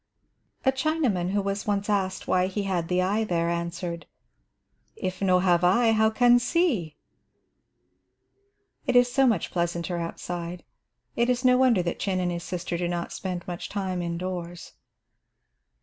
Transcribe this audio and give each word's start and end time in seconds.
A 0.65 0.71
Chinaman 0.71 1.29
who 1.29 1.43
was 1.43 1.67
once 1.67 1.87
asked 1.87 2.27
why 2.27 2.47
he 2.47 2.63
had 2.63 2.87
the 2.87 3.03
eye 3.03 3.23
there, 3.23 3.51
answered, 3.51 4.07
"If 4.95 5.21
no 5.21 5.37
have 5.37 5.63
eye, 5.63 5.91
how 5.91 6.09
can 6.09 6.39
see?" 6.39 6.95
It 8.87 8.95
is 8.95 9.13
so 9.13 9.27
much 9.27 9.51
pleasanter 9.51 9.97
outside, 9.99 10.63
it 11.15 11.29
is 11.29 11.45
no 11.45 11.55
wonder 11.55 11.83
that 11.83 11.99
Chin 11.99 12.19
and 12.19 12.31
his 12.31 12.41
sister 12.43 12.79
do 12.79 12.87
not 12.87 13.13
spend 13.13 13.47
much 13.47 13.69
time 13.69 14.01
indoors. 14.01 14.73